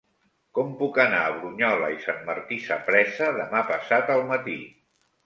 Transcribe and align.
Com 0.59 0.69
puc 0.77 0.95
anar 1.01 1.19
a 1.25 1.35
Brunyola 1.35 1.89
i 1.95 1.99
Sant 2.05 2.23
Martí 2.29 2.57
Sapresa 2.69 3.29
demà 3.37 3.63
passat 3.69 4.11
al 4.15 4.25
matí? 4.33 4.57